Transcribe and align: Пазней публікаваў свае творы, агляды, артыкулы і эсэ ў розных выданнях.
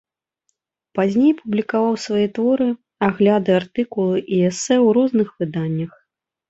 Пазней 0.99 1.33
публікаваў 1.41 1.95
свае 2.05 2.25
творы, 2.39 2.69
агляды, 3.11 3.51
артыкулы 3.61 4.17
і 4.33 4.43
эсэ 4.51 4.75
ў 4.85 5.01
розных 5.01 5.27
выданнях. 5.39 5.91